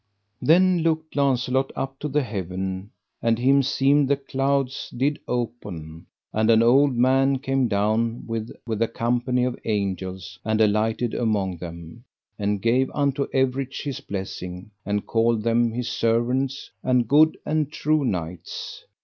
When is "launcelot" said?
1.15-1.71